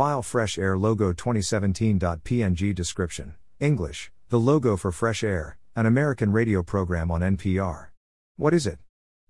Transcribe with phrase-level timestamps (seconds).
[0.00, 6.62] File Fresh Air Logo 2017.png Description English The logo for Fresh Air, an American radio
[6.62, 7.88] program on NPR.
[8.36, 8.78] What is it?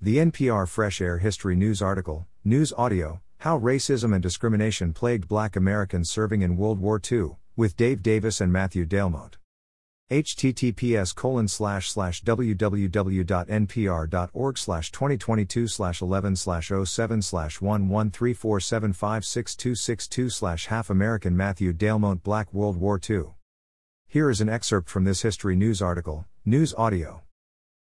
[0.00, 5.56] The NPR Fresh Air History News article, News Audio How Racism and Discrimination Plagued Black
[5.56, 9.39] Americans Serving in World War II, with Dave Davies and Matthew Delmont
[10.10, 13.28] https colon slash slash www.npr.org
[14.58, 22.76] slash 2022 slash 11 slash 07 slash 1134756262 slash half American Matthew Delmont Black World
[22.76, 23.26] War II.
[24.08, 27.22] Here is an excerpt from this history news article, News Audio.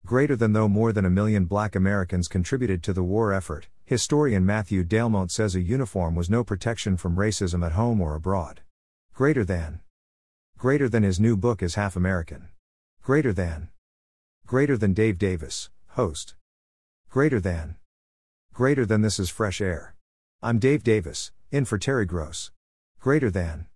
[0.06, 4.46] Greater than though more than a million black Americans contributed to the war effort, historian
[4.46, 8.62] Matthew Delmont says a uniform was no protection from racism at home or abroad.
[9.12, 9.80] Greater than.
[10.58, 12.48] Greater than his new book is half American.
[13.02, 13.68] Greater than.
[14.46, 16.34] Greater than Dave Davies, host.
[17.10, 17.76] Greater than.
[18.54, 19.94] Greater than this is fresh air.
[20.42, 22.52] I'm Dave Davies, in for Terry Gross.
[22.98, 23.66] Greater than.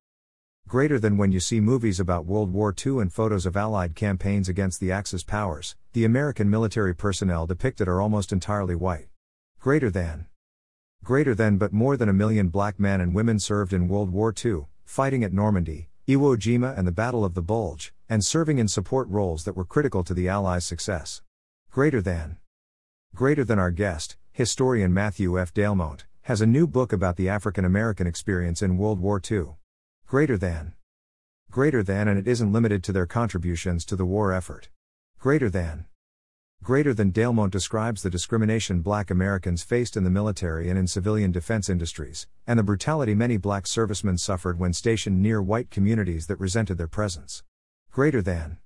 [0.66, 4.48] Greater than when you see movies about World War II and photos of Allied campaigns
[4.48, 9.08] against the Axis powers, the American military personnel depicted are almost entirely white.
[9.58, 10.28] Greater than.
[11.04, 14.32] Greater than but more than a million black men and women served in World War
[14.42, 18.68] II, fighting at Normandy, Iwo Jima and the Battle of the Bulge, and serving in
[18.68, 21.22] support roles that were critical to the Allies' success.
[21.70, 22.38] Greater than.
[23.14, 25.52] Greater than our guest, historian Matthew F.
[25.52, 29.56] Delmont, has a new book about the African American experience in World War II.
[30.06, 30.74] Greater than.
[31.50, 34.68] Greater than, and it isn't limited to their contributions to the war effort.
[35.18, 35.86] Greater than.
[36.62, 41.32] Greater than Delmont describes the discrimination black Americans faced in the military and in civilian
[41.32, 46.38] defense industries, and the brutality many black servicemen suffered when stationed near white communities that
[46.38, 47.42] resented their presence.
[47.90, 48.58] Greater than.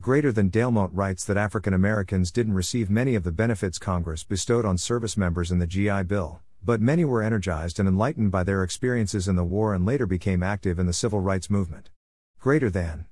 [0.00, 4.64] Greater than Delmont writes that African Americans didn't receive many of the benefits Congress bestowed
[4.64, 8.62] on service members in the GI Bill, but many were energized and enlightened by their
[8.62, 11.90] experiences in the war and later became active in the civil rights movement.
[12.38, 13.06] Greater than.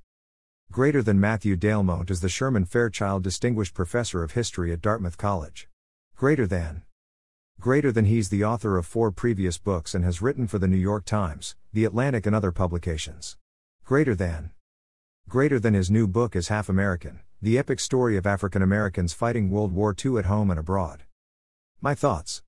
[0.75, 5.69] Greater than Matthew Delmont is the Sherman Fairchild Distinguished Professor of History at Dartmouth College.
[6.17, 6.83] Greater than.
[7.61, 10.77] Greater than he's the author of four previous books and has written for the New
[10.77, 13.37] York Times, The Atlantic, and other publications.
[13.85, 14.51] Greater than.
[15.29, 19.51] Greater than his new book is Half American, the epic story of African Americans fighting
[19.51, 21.05] World War II at home and abroad.
[21.81, 22.43] My thoughts.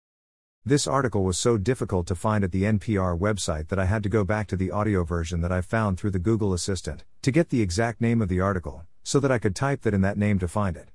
[0.65, 4.09] This article was so difficult to find at the NPR website that I had to
[4.09, 7.49] go back to the audio version that I found through the Google Assistant to get
[7.49, 10.39] the exact name of the article, so that I could type that in that name
[10.39, 10.91] to find it.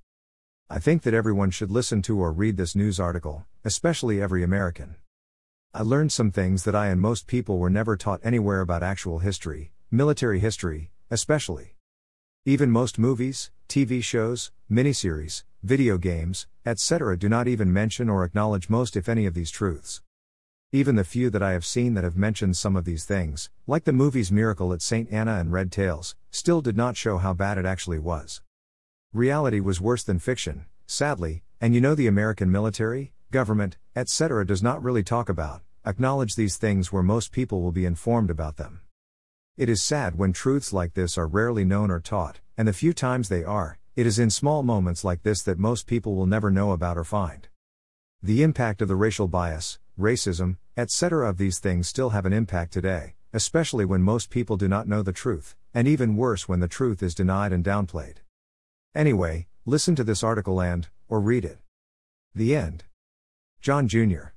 [0.70, 4.96] I think that everyone should listen to or read this news article, especially every American.
[5.74, 9.20] I learned some things that I and most people were never taught anywhere about actual
[9.20, 11.76] history, military history, especially.
[12.46, 18.70] Even most movies, TV shows, miniseries, video games, etc., do not even mention or acknowledge
[18.70, 20.02] most, if any, of these truths.
[20.74, 23.84] Even the few that I have seen that have mentioned some of these things, like
[23.84, 25.12] the movies Miracle at St.
[25.12, 28.42] Anna and Red Tails, still did not show how bad it actually was.
[29.12, 34.46] Reality was worse than fiction, sadly, and you know the American military, government, etc.
[34.46, 38.56] does not really talk about, acknowledge these things where most people will be informed about
[38.56, 38.80] them.
[39.58, 42.94] It is sad when truths like this are rarely known or taught, and the few
[42.94, 46.50] times they are, it is in small moments like this that most people will never
[46.50, 47.50] know about or find.
[48.24, 51.30] The impact of the racial bias, racism, etc.
[51.30, 55.02] of these things still have an impact today, especially when most people do not know
[55.02, 58.18] the truth, and even worse when the truth is denied and downplayed.
[58.94, 61.60] Anyway, listen to this article and, or read it.
[62.36, 62.84] The end.
[63.62, 64.30] John Jr.